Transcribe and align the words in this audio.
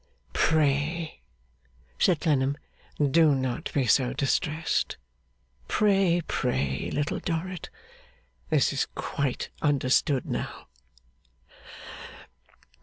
'Pray,' 0.33 1.21
said 1.99 2.21
Clennam, 2.21 2.57
'do 2.97 3.35
not 3.35 3.71
be 3.71 3.85
so 3.85 4.13
distressed. 4.13 4.97
Pray, 5.67 6.21
pray, 6.27 6.89
Little 6.91 7.19
Dorrit! 7.19 7.69
This 8.49 8.73
is 8.73 8.87
quite 8.95 9.49
understood 9.61 10.25
now. 10.25 10.65